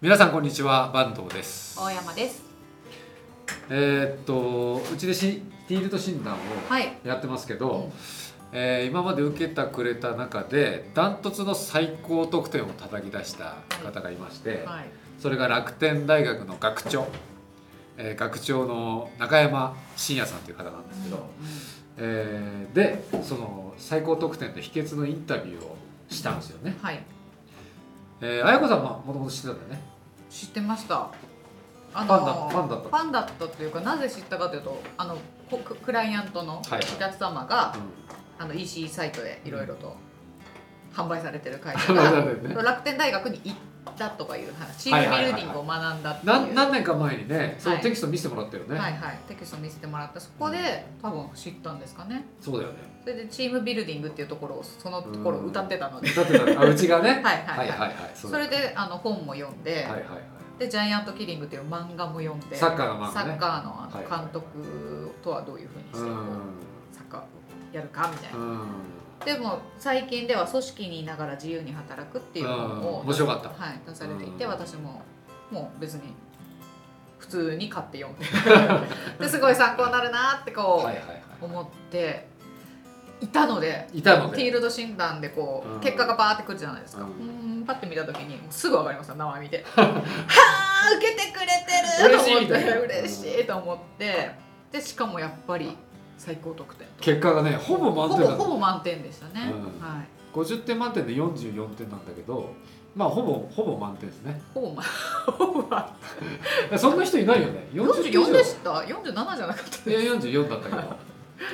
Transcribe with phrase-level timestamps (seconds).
[0.00, 2.42] 皆さんこんにちは坂東です大山です。
[3.70, 6.96] えーっとうちでしティールド診断をはい。
[7.04, 7.92] やってますけど、うん
[8.52, 14.84] えー今まで受けたくれた中でダントツの最高得点を叩き出した方がいまして、はい。
[15.18, 17.08] それが楽天大学の学長、
[17.96, 21.26] えー学長の中山真也さんという方なんですけど、
[21.96, 25.76] えーでその最高得点の秘訣のインタビューを
[26.08, 26.76] したんですよね。
[26.80, 27.02] はい。
[28.20, 29.80] えー、綾子さんはもともと知ってたんだよね？
[30.30, 31.08] 知ってました。
[31.94, 32.88] あファンだファンだった？
[32.88, 35.16] ファンだったというかなぜ知ったかというとあの
[35.50, 36.82] こククライアントのおはい。
[36.84, 39.96] 客様が、うあの EC サイトでいろいろと
[40.94, 42.02] 販売されてる会社が
[42.62, 43.56] 楽天大学に行っ
[43.96, 44.84] たとかいう話。
[44.84, 49.18] チームビルディングを学んだってん、いう、何何年か前にねそのはいテキスト見せてもらったよね、はいはい。
[49.28, 50.20] テキスト見せてもらった。
[50.20, 52.24] そこで多分知ったんですかね。
[52.40, 52.78] そうだよね。
[53.02, 57.10] それでチームビルディングっていうところをそのところを歌ってたので、だってたあうちがね。
[57.12, 57.58] はいはいはい。
[57.58, 57.94] はい、はいはい。
[58.14, 60.02] そそれであの本も読んで、はいはいはい。
[60.58, 63.12] で「ジャイアントキリング」っていう漫画も読んでサッカーの漫画ね。
[63.14, 66.16] サッカーのあはいの監督とはどういうふうにしてこ
[66.92, 67.24] うサッカーを
[67.72, 68.66] やるかみたいな、うん
[69.24, 73.48] でも最近では組織にいながら自由に働くっていう本うんを面白かった。
[73.48, 74.50] はい、出されていてうん。
[74.50, 75.02] 私も
[75.50, 76.14] もう別に
[77.18, 78.26] 普通に買って読んで。
[79.20, 80.88] ですごい参考になるなってこ
[81.40, 82.28] う思って
[83.20, 84.36] いたのでいいたので。
[84.36, 85.80] フィールド診断でこう、うん。
[85.80, 89.64] 結果がバーってくるじゃないですか、ううんん、パッて見た時にすぐ分かりますよ名前見て。
[89.76, 93.00] はあ受けてくれてると思って。
[93.00, 94.30] 嬉しいと思って。
[94.70, 95.76] でしかもやっぱり
[96.28, 99.80] 最高得点結果がねほぼ満ほぼ点だほぼ満点でしたね、うん。
[99.80, 100.08] はい。
[100.34, 102.52] 50点満点で44点なんだけど
[102.94, 104.38] まあほぼほぼ満点ですね。
[104.52, 104.84] ほぼ満
[105.26, 105.90] ほぼ満
[106.76, 107.68] そんな人いないよね。
[107.72, 110.96] 44でした？47じゃなかったいや44だったけど。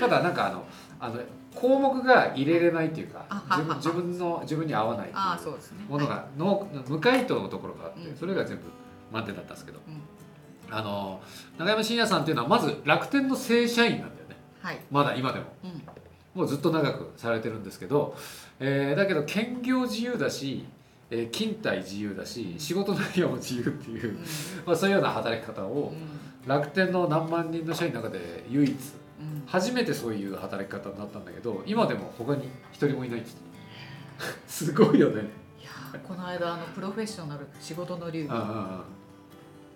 [0.01, 0.65] ただなんかあの
[0.99, 1.21] あの
[1.55, 5.85] 項目が入れれないっていうか自分自分の自分に合わないっていうああそうですね。
[5.89, 8.17] ものがの無回答のところがあって、うん。
[8.17, 8.65] それが全部
[9.13, 10.75] 満点だったんですけど、うん。
[10.77, 11.21] あの
[11.59, 14.34] 永山真也さんっていうのはまず楽天の正社員なんだよね
[14.65, 15.47] はい、まだ今でも。
[15.63, 15.83] うん。
[16.35, 18.17] もうずっと長くされてるんですけど、
[18.59, 20.65] えーだけど兼業自由だし、
[21.11, 24.19] えー勤怠自由だし仕事内容も自由っていうう、ん。
[24.67, 25.95] まあ、そういうような働き方うをん。
[26.47, 29.43] 楽天の何万人の社員の中で唯一うん。
[29.47, 33.23] 初めてそういう働き方になったんだけど今でも他に一人もいない
[34.49, 35.23] すごいよね。
[35.61, 38.29] いやーこの間あのプロフェッショナル仕事の流儀。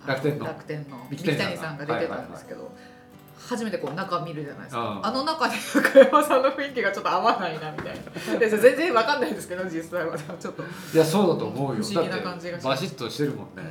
[0.06, 0.46] 楽天の。
[0.46, 1.06] 楽天の。
[1.10, 1.46] 三木谷さんが。
[1.46, 2.70] 谷さんが出てたんですけど、
[3.38, 7.94] 初めてこう中見るじゃないですか、うんあの中で中山さんの雰囲気がちょっと合わないなみたい
[8.34, 8.38] な。
[8.38, 11.82] で全然わかんないですけど実際はちょっと、いやそうだと思うよ。
[11.82, 13.62] 不思議な感じがバシッとしてるもんね、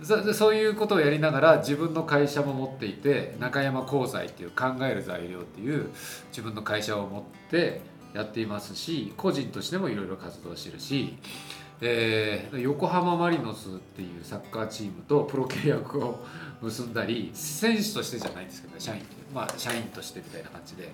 [0.00, 0.34] うん。
[0.34, 5.90] そういうことをやりながら自分の会社も持っていて中山鋼材っていう考える材料っていう
[6.30, 7.80] 自分の会社を持って
[8.14, 11.16] やっていますし個人としてもいろいろ活動してるし、
[11.80, 16.24] えー横浜マリノスっていうサッカーチームとプロ契約を
[16.60, 19.02] 結んだり選手としてじゃないんですけどね社員
[19.32, 20.90] まあ社員としてみたいな感じで。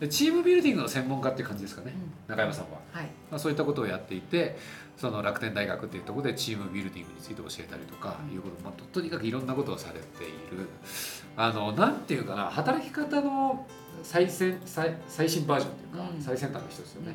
[0.00, 1.92] でチームビルディングの専門家っていう感じですかね
[2.28, 2.78] 中山さんは。
[2.92, 3.06] はい。
[3.30, 4.58] まあ、そういったことをやっていて
[4.96, 10.68] その楽天大学っていうところでチームビルディングについて教えたりとかいうこと、まあ、ととにかくいろんなことをされている。
[11.36, 13.66] あのなんていうかな働き方の
[14.02, 16.22] 最先最最新バージョンっていうか、うん。
[16.22, 17.14] 最先端の人ですよね。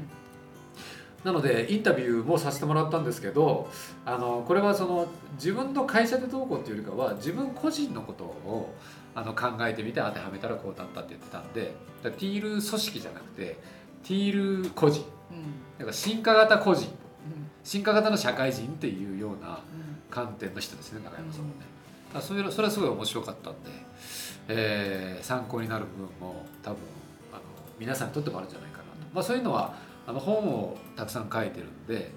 [1.23, 3.69] なのでインタビューもさせてもらったんですけど
[4.05, 8.73] あのこれはその自分の会社でどうこうっていうよりかは自分個人のことを
[9.13, 11.73] あの考えてみて当てはめたらこうだったって言ってたんで
[12.03, 13.57] だティール組織じゃなくて
[14.03, 15.05] ティール個人。
[15.31, 15.37] うん。
[15.37, 15.43] うん
[15.77, 16.85] だから進化型個人。
[16.85, 16.91] うん。
[17.63, 19.91] 進化型の社会人っていうようなうん。
[20.11, 21.53] 観点の人ですね中山さんもね、
[22.13, 23.69] ういうのそれはすごい面白かったんで、
[24.49, 26.79] えー参考になる部分も多分
[27.31, 27.41] あの
[27.79, 29.73] 皆さんにとってもあるんじゃないかなと、まあ、そういうのは
[30.11, 32.11] あの本をたくさん書いてるんで、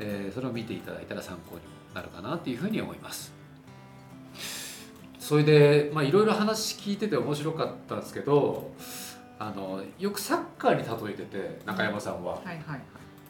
[0.00, 1.60] えーそれを見ていただいたら参考に
[1.94, 3.32] なるかなっていうふうに思います。
[5.20, 8.72] それでまあいろいろ話聞いてて面白かったんですけど
[9.38, 12.80] あのよくサッカーに例えてて中山さんは、はいはいはい。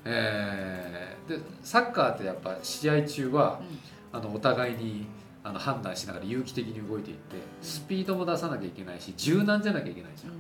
[0.07, 4.19] えーでサッカーってやっぱ試合中はうん。
[4.19, 5.07] あのお互いに
[5.47, 10.33] あの判断しながら有機的に動いていってスピードも出さなきゃいけないし柔軟じゃなきゃいけないじゃん。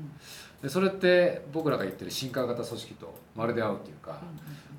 [0.60, 4.20] でそれって僕らが言ってる進化型組織とまるで合うっていうか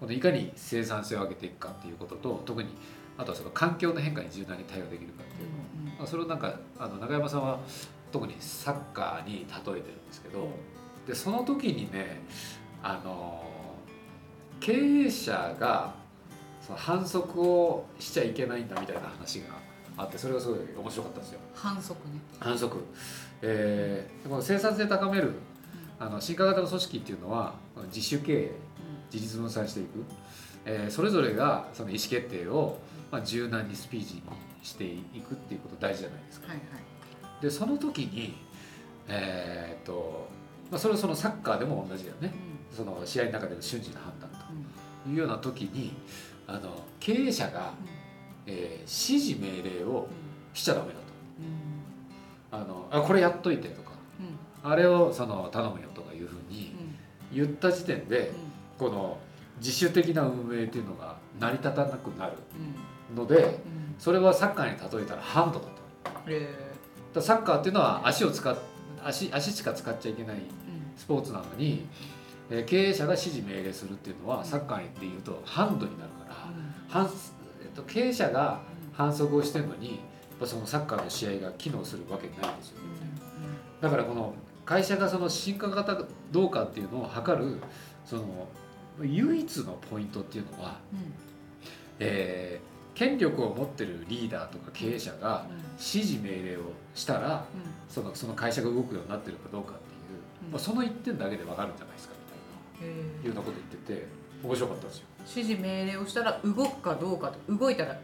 [0.02, 2.70] このいかに生産性を上げていくかっていうことと特に
[3.18, 5.50] あとはその環境の変化に柔軟に対応できるかっていう
[5.98, 7.60] まあそれをなんかあの中山さんは
[8.12, 9.82] 特にサッカーに例えてるんで
[10.12, 10.50] すけど
[11.08, 12.22] でその時にね
[12.84, 13.46] あの
[14.60, 15.96] 経営者が
[16.62, 19.68] その反則をしちゃいけないんだみたいな話が
[19.98, 21.40] あってそれがすごい面白かったんですよ。
[21.54, 22.20] 反則ね。
[22.40, 22.78] 反則、
[23.42, 25.34] えー、この生産性高める
[26.00, 27.56] あの進化型の組織っていうのは
[27.88, 28.52] 自主経営
[29.12, 30.04] 自立分散していく、
[30.66, 32.78] えーそれぞれがその意思決定を
[33.10, 34.22] まあ、柔軟にスピーディーに
[34.64, 36.48] していくっていうこと大事じゃないですか。
[36.50, 36.64] はいは
[37.40, 37.42] い。
[37.42, 38.36] でその時に
[39.08, 40.28] えーっと、
[40.70, 42.34] まあ、それはそのサッカーでも同じだよね。
[42.76, 44.30] その試合の中での瞬時の判断
[45.06, 45.94] というような時に
[46.46, 47.74] あの経営者が、
[48.48, 50.08] えー指示命令を
[50.54, 51.06] しちゃダメだと。
[52.52, 53.92] あのあこれやっといてとか。
[54.64, 56.76] あれをその頼むよとかいうふうに
[57.32, 58.32] 言った時点で
[58.78, 59.18] この
[59.60, 62.34] 自主的な運営っていうのが成り立たなくなる
[63.16, 63.60] ので
[64.00, 65.72] それはサッカーに例えたらハンドだと。
[66.06, 66.22] だか
[67.16, 68.58] らサッカーっていうのは足を使っ
[69.04, 70.38] 足足しか使っちゃいけない
[70.96, 71.86] スポーツなのに、
[72.50, 76.36] えー経営者が指示命令するっていうのはサッカーっていうとハンドになるから
[76.88, 77.18] 反、えっと、
[77.84, 78.62] 経営者が
[78.94, 79.98] 反則をしてるのにやっ
[80.40, 82.78] ぱそのサッカーの試合が機能するわけないんですよ。
[83.82, 84.34] だからこの
[84.66, 85.98] 会社がその進化型
[86.32, 87.58] どうかっていうのを測る
[88.06, 88.48] その
[89.02, 90.80] 唯一のポイントっていうのは、
[92.00, 96.62] えー権力を持ってるリーダーとか経営者が指示命令を
[96.96, 97.46] したら
[97.88, 100.52] そのその会社が動くようになってるかどうかっていう、うん。
[100.52, 102.16] まあ、その一点だけで分かるんじゃないですか
[102.82, 102.98] みたいな。
[103.22, 104.08] いうようなこと言ってて
[104.44, 105.06] 面白かったんですよ。
[105.36, 107.98] 指示命令をしたら動くかどうかと動いたら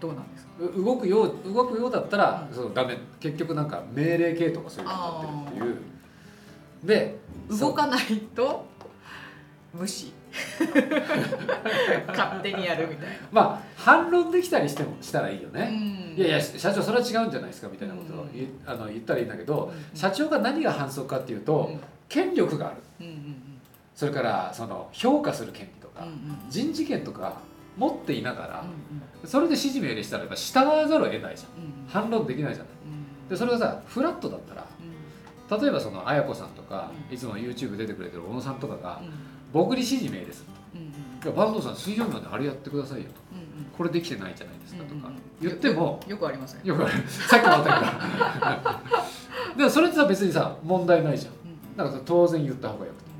[0.00, 0.52] どうなんですか？
[0.60, 2.54] う動くよう動くようだったら、うん。
[2.54, 2.98] そのダメ。
[3.20, 5.76] 結局なんか命令系とかそういうのになってるっていう。
[6.84, 7.18] で
[7.48, 8.66] 動かないと
[9.72, 10.12] 無視。
[12.08, 13.14] 勝手にやるみたいな。
[13.32, 15.74] まあ反論できたりしてもしたらいいよね、う
[16.18, 16.18] ん。
[16.18, 19.98] いやいや社長それは違うんじゃないですかみたいなことを言,、あの言ったらいいんだけど、うん。
[19.98, 21.80] 社長が何が反則かっていうと、うん。
[22.08, 22.76] 権力がある。
[22.76, 22.85] うんうん
[23.96, 26.06] それからその評価する権利とか、
[26.50, 27.40] 人事権とか
[27.76, 31.64] 持っていながら、うんそれで指示命令したらやっぱ従わざるを得ないじゃん。
[31.64, 32.72] うん反論できないじゃない。
[32.84, 34.66] うんでそれがさフラットだったら
[35.50, 35.60] うん。
[35.62, 37.14] 例えばその綾子さんとか、うん。
[37.14, 39.12] いつも YouTube 出てくれてる小野さんとかが、うん。
[39.52, 40.44] 僕に指示命令す。
[40.44, 40.88] るうんうん。
[40.88, 40.92] い
[41.26, 43.14] や坂東さん水曜日まであれやってくださいよと。
[43.76, 45.10] これできてないじゃないですかとか
[45.40, 47.08] 言ってもよよくありますねよくある。
[47.08, 49.56] さっきもあったけど。
[49.58, 51.32] でもそれってさ別にさ問題ないじゃん。
[51.76, 53.10] だから当然言った方がよくて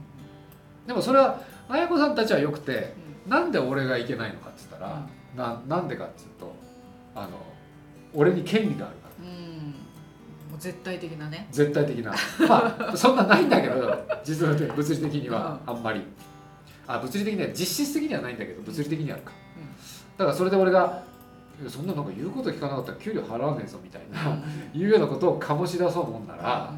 [0.86, 2.94] でもそれは綾子さんたちはよくて
[3.26, 5.06] なんで俺がいけないのかっつったら、
[5.36, 6.54] ななんでかっつうと
[7.14, 7.30] あの
[8.14, 9.28] 俺に権利があるから。
[9.28, 9.70] うん。
[10.50, 11.48] もう絶対的なね。
[11.50, 12.14] 絶対的な。
[12.48, 16.02] まあそんなないんだけど実はね物理的にはあんまり。
[16.86, 19.32] あ物理的には実質的にはないんだけど物理的にはあるか。
[20.18, 21.02] だからそれで俺が
[21.68, 24.38] そんななんか言うこと聞かなかったら給料払わねえぞみたいな
[24.74, 26.72] いうようなことを醸し出そうもんなら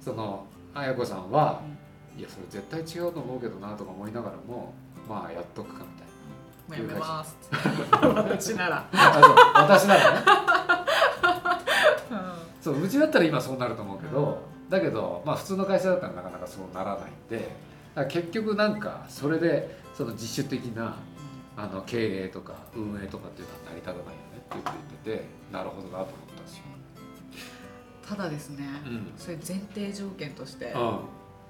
[0.00, 0.44] その
[0.74, 1.62] 綾子さんは
[2.16, 4.74] 「いやそれ絶対違うと思うけどな」とか思いながらも
[5.08, 7.36] まあやっとくかみたいもうやめます。
[7.92, 8.88] 私なら。
[9.54, 10.26] 私ならね。
[12.62, 14.38] そううちだったら今そうなると思うけど
[14.70, 17.54] だけどまあ普通の会社だったらなかなかそうならないんで
[18.08, 20.96] 結局なんかそれでその自主的な
[21.58, 26.64] あの経営とか運営とかっていうのは成り立たないよねっていうこと言っててなるほどなと思ったんですよ。
[28.08, 29.12] ただですねうん。
[29.18, 30.98] それ前提条件としてうん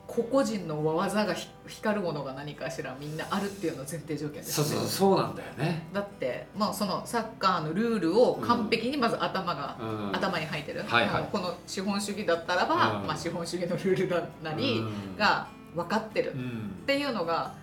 [0.06, 5.86] 個々人の技がひ光るものが何かしらみんなあるっていうのが前提条件ですそうそうそうなんだよね。
[5.92, 11.28] だってまあそのサッカーのルールを完璧にまず頭が、うん、頭に入ってる、はいはい。
[11.32, 13.06] この資本主義だったらば、うん。
[13.06, 15.16] まあ、資本主義のルールだなりうん。
[15.16, 16.32] が分かってる。
[16.32, 16.82] っうん。
[16.86, 17.54] ていうのが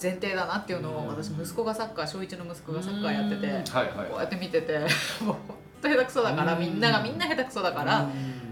[0.00, 1.08] 前提だなっていうのをうん。
[1.08, 3.52] 私息子がサッカー小1の息子がサッカーやっててうん。
[3.52, 4.08] はいはい。
[4.10, 4.78] こうやって見てて
[5.24, 5.36] もうほん
[5.80, 6.60] と下手くそだからうん。
[6.60, 8.10] みんながみんな下手くそだからうん。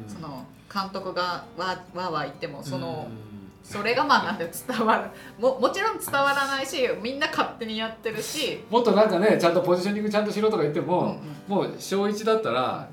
[0.08, 0.42] その
[0.76, 3.26] 監督がわーわーわー言ってもそのうん。
[3.64, 5.10] それがまあなんで伝わる
[5.42, 11.20] ももちろん伝わらないしみんな勝手にやってるし、もっとなんかねちゃんとポジショニングちゃんとしろとか言ってうんうも、ん。
[11.48, 12.88] もう小1だったら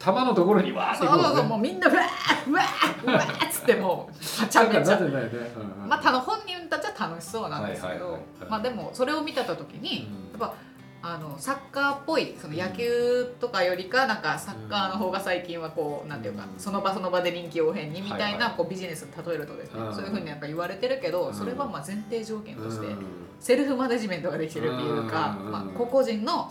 [0.00, 5.88] 球のところにわーってそうそうそうもうみんなうわーうわーうわーっつってもうはちゃめちゃね、うんうん。
[5.88, 8.22] まあたの本人たちは楽しそうなんですけはいはいはいどはい。
[8.50, 10.40] まあでもそれを見た時にうん。
[10.40, 10.54] やっぱ
[11.02, 16.60] あのサッカーっぽいその野球とかよりかなんかサッカーの方が最近はこうなんていうかうん。
[16.60, 21.34] その場その場で臨機応変にみたいなこうビジネスに例えるとですねうんそういうふうになんか言われてるけどうん。
[21.34, 22.96] それはまあ前提条件としてうん。
[23.38, 25.50] セルフマネジメントができてるっていうかうん。
[25.50, 26.50] まあ個々人の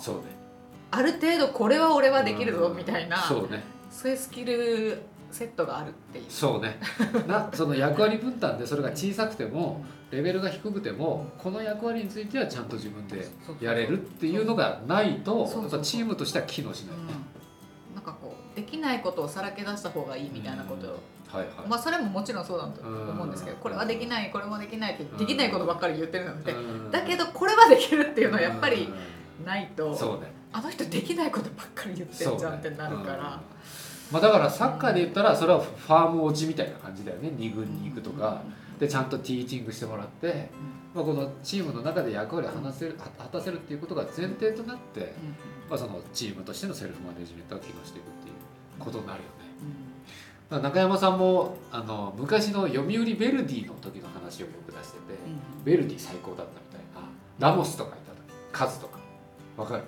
[0.91, 3.63] ある程度これは俺はできるぞみたいなそうね。
[3.91, 5.01] そういうスキル
[5.31, 6.25] セットがあるっていう。
[6.29, 6.79] そうね。
[7.27, 13.27] なその役割分担でそれが小さくてもレベルが低くてもこの役割についてはちゃんと自分で
[13.61, 16.97] やれるっていうのがないとやっぱチームとしては機能しない。
[16.97, 17.03] ね、
[17.89, 17.95] うん。
[17.95, 20.87] なんかこうできないことをさらけ出した方がいいみたいなこと。
[20.87, 23.61] を、はいはい、まあそれももちろんそうだと思うんですけどうん。
[23.61, 26.91] これはできないこれもできないってできないことばっかり言ってるのでうん。
[26.91, 28.89] だけどこれはできるっていうのはやっぱり
[29.45, 30.31] ないとうんそうね。
[30.51, 33.39] あの人できないことばっかり言ってんじゃんってなるから、うん
[34.11, 37.29] まあ、だからサッカーで言ったらそれはファーム落ちみたいな感じだよね。
[37.37, 38.41] 2軍に行くとか。
[38.79, 40.49] でちゃんとティーチングしてもらって、
[40.95, 45.13] まあ、このチームの中で役割を果たせる果たせるっていうことが前提となって
[45.69, 48.35] まあ、そのチームとしてのセルフマネジメントが機能していくっていう
[48.79, 49.29] ことになるよね。
[50.49, 55.03] まあ中山さんもあの昔の読売ベルディの時の話をよく出してて、
[55.65, 57.49] ベルディ最高だったみたいな。
[57.49, 58.17] ラモスとかいた時
[58.53, 58.97] カズとか。
[59.57, 59.83] わかる？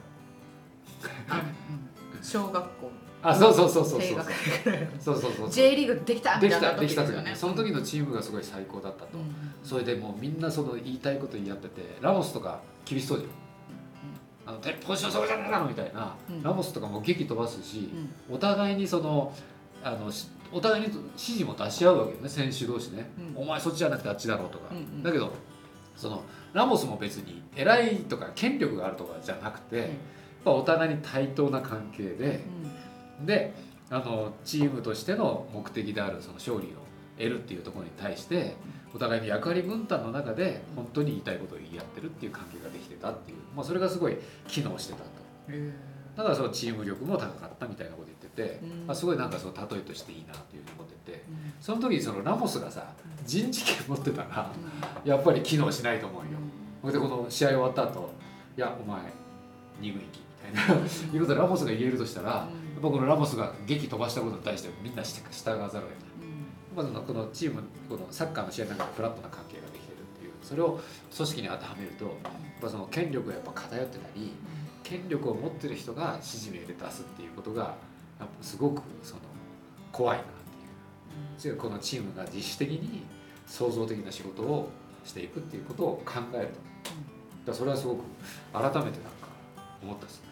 [2.21, 2.91] 小学校
[3.23, 4.09] あそうそうそうそうそう。
[4.09, 4.77] 低学年ぐら。
[4.77, 5.49] いのそうそうそう。
[5.49, 7.31] J リーグできたみできたいなたできた時時ですよね。
[7.31, 13.31] にその時のチームがすごい最高だったと、うんそれでもうみんなその言いたいこと言い合っててラモスとか厳しそうじゃん。
[14.43, 16.41] あの鉄砲所そうじゃないのみたいな、うん。
[16.41, 17.91] ラモスとかも激飛ばすし、
[18.29, 18.35] うん。
[18.35, 19.31] お互いにその
[19.83, 22.27] あのしお互いに指示も出し合うわけよね。
[22.27, 23.43] 選手同士ね、うん。
[23.43, 25.03] お前そっちじゃなくてあっちだろうとか、うんうん。
[25.03, 25.31] だけど
[25.95, 26.23] その
[26.53, 29.87] ラモスも別に偉いとか権力があるとかじゃなくて、やっ
[30.43, 32.41] ぱお互いに対等な関係で、
[33.25, 33.53] で
[33.89, 36.69] あのチームとしての目的であるその勝利を
[37.17, 38.55] 得るっていうところに対して
[38.93, 45.05] お互いに役割分担の中で本当に言いたいことを言い合ってるっていう関係ができてたっていう、まあ、それがすごい機能してたと。
[45.49, 45.73] うん
[46.15, 48.85] だからそのチーム力も高かったみたいなこと言ってて、うん。
[48.87, 51.53] まあ、すごいなんかその例えとしていいなっていうふうに思っててうん。
[51.59, 52.85] その時にそのラモスがさ
[53.25, 54.51] 人事権持ってたら
[55.05, 56.23] やっぱり機能しないと思う
[56.89, 56.91] よ。
[56.91, 58.11] でこの試合終わった後
[58.57, 59.01] いやお前
[59.79, 60.19] 二軍行き
[61.13, 66.11] いうことでラモスが言えるとしたら、やっぱこのラモスが激飛ばしたことに対してみんなして従わざるを得ない。
[66.75, 70.79] まずこのチームこのサッカーの試合の中でフラットな関係ができてるっていうそれを
[71.15, 72.13] 組織に当てはめるとやっ
[72.61, 74.31] ぱその権力がやっぱ偏ってたり
[74.83, 77.75] 権力を持ってる人が指示命令出すっていうことが
[78.19, 79.21] やっぱすごくその
[79.91, 80.25] 怖いなっ
[81.41, 81.57] ていう。
[81.57, 83.03] このチームが自主的に
[83.47, 84.69] 創造的な仕事を
[85.03, 86.47] していくっていうことを考える
[87.45, 87.51] と。
[87.51, 88.03] だそれはすごく
[88.53, 88.91] 改めてなんか
[89.81, 90.30] 思ったですね。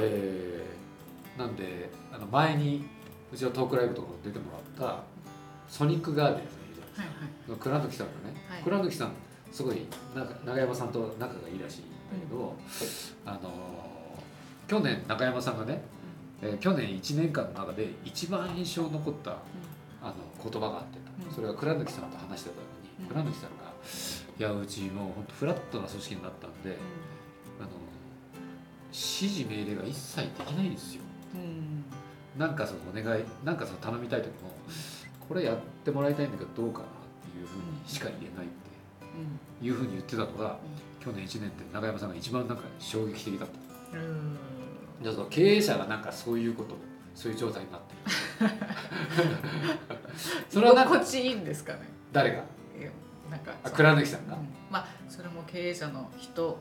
[0.00, 2.86] えーなんであの前に
[3.32, 4.44] うちのトークライブとか出ても
[4.78, 5.02] らった
[5.68, 7.12] ソニックガーデンさんいるじゃないで
[7.44, 7.56] すか。
[7.58, 8.62] 倉貫さんがね、はい。
[8.62, 9.12] 倉貫さん
[9.52, 11.88] すごいな長山さんと仲がいいらしいんだ
[12.18, 12.54] けど、
[13.26, 15.82] あのー去年中山さんがね、
[16.40, 19.32] えー去年1年間の中で一番印象に残った
[20.02, 20.14] あの
[20.50, 20.98] 言葉があって
[21.28, 21.34] うん。
[21.34, 23.08] それは倉貫さんと話してた時にうん。
[23.08, 23.72] 倉貫さんが
[24.38, 26.78] 「いやうちもう本当フラットな組織になったんで
[28.96, 31.02] 指示命令が一切できないんですよ」
[31.36, 31.84] うん。
[32.38, 34.50] なんかそのお願いなんかその頼みたい時も
[35.28, 36.88] これやってもらいたいんだけどどうかなっ
[37.32, 40.58] ていうふうにしか言えないっていうふうに言ってたのが
[41.00, 43.48] 去年1年って中山さんが一番なんか衝撃的だっ
[43.92, 43.98] た。
[43.98, 44.38] うん。
[45.02, 46.76] でその経営者がなんかそういうこと
[47.14, 47.94] そういう状態になって
[48.44, 48.50] る。
[50.50, 51.80] それはなんか居心地いいんですかね。
[52.12, 52.44] 誰が？
[53.30, 54.40] なんかあ倉貫さんが、うん。
[54.70, 56.58] まあそれも経営者の人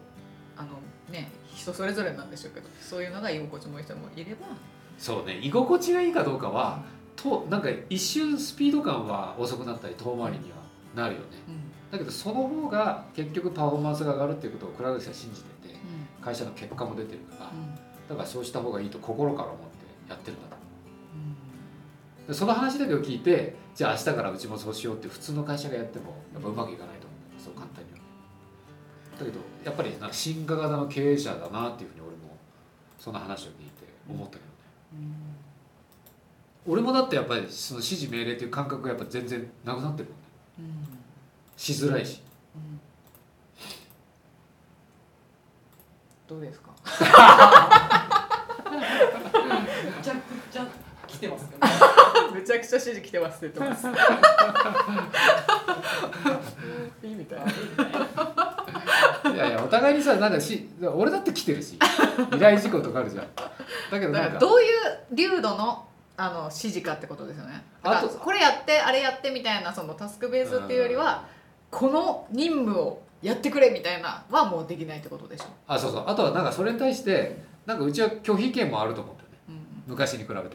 [0.57, 0.69] あの
[1.11, 4.47] ね人それぞれなんでしょうけどそういうのが居心地もいい人もいれば。
[4.97, 6.83] そうね居心地がいいかどうかは
[7.15, 10.57] となんか一瞬スピード感は遅くなったり遠回りには
[10.95, 11.25] なるよね。
[11.47, 11.91] うん。
[11.91, 15.77] だけどその方が結局パフォーマンスが上がるっていうことを倉貫さんは信じててう
[16.21, 16.23] ん。
[16.23, 17.75] 会社の結果も出てるからうん。
[18.07, 19.65] だからそうした方がいいと心から思って
[20.09, 20.55] やってるんだと。
[22.19, 22.27] うん。
[22.27, 27.04] でその話だけを聞いてじゃあ明日からうちもそうしようって普通の会社がやってもやっぱうまくいかないと
[29.19, 32.35] だけどやっぱりなんか進化型の経営者だなっていうふうに俺も
[32.99, 34.45] その話を聞いて思ったけど
[35.01, 35.07] ね。
[36.67, 40.23] 俺もだってやっぱりその指示命令っていう感覚がやっぱ全然なくなってるもんね。
[40.59, 40.61] う
[40.93, 40.97] ん。
[41.55, 42.21] しづらいし。
[42.55, 42.79] うん。
[46.27, 46.71] どうですか？
[46.83, 46.89] め
[50.03, 50.67] ちゃくちゃ
[51.07, 51.49] 来てますね。
[52.33, 53.87] めちゃくちゃ指示来てますって言ってます。
[57.07, 57.39] いいみたい。
[57.39, 57.45] な
[59.33, 63.25] いやいやお互いにさなんかし俺だって来てるし依頼事項とかあるじゃん。
[63.91, 65.85] だけどだなんかどういう流度の
[66.17, 67.63] あの指示かってことですよね。
[67.83, 71.25] あとこれやってあれやってみたいなそのタスクベースっていうよりは
[71.71, 76.03] この任務をやってくれみたいなはもうできないってことでしょ、あそうそう。
[76.07, 79.27] あとはなんかそれに対してなんかうちは拒否権もあると思ってね。
[79.49, 80.49] うん昔に比べても。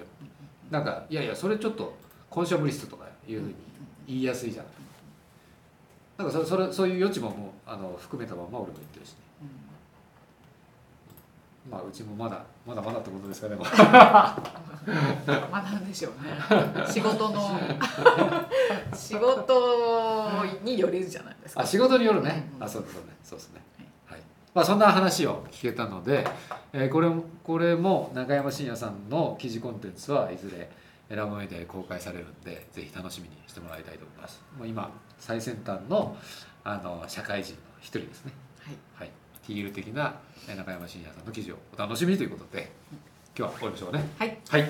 [0.70, 1.92] なんかいやいやそれちょっと
[2.30, 3.54] コンションブリストとかいうふうに
[4.06, 4.66] 言いやすいじゃん
[6.22, 9.16] なんかそそれそういう余地ももうあの含めたまま俺も言ってるしね。
[11.70, 16.86] まあうちもまだまだまだってことですかねまあなんでしょうね。
[16.86, 17.58] 仕事の
[18.94, 21.62] 仕事によるじゃないですか。
[21.62, 23.62] あ仕事によるね、うんあそうですねそうですね。
[24.04, 24.20] はい。
[24.54, 26.26] まあそんな話を聞けたので、
[26.74, 30.68] えーこれもこれも中山信也さんの記事コンテンツはいずれ
[31.16, 34.42] ラボメディアで公開されるんでぜひ楽しみにしてもらいたいと思います。
[34.58, 36.16] もう今最先端の
[36.64, 38.32] あの社会人の一人ですね。
[38.64, 38.76] はい。
[38.94, 39.10] はい。
[39.46, 40.14] ティール的な
[40.48, 42.70] えー中山信也さんの記事をお楽しみにということで
[43.36, 44.08] 今日は終わりましょうかね。
[44.18, 44.38] はい。
[44.48, 44.60] はい、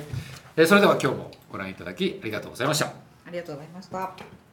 [0.56, 2.86] えーそれでは今日もご覧いただきありがとうございました。
[2.86, 4.49] ありがとうございました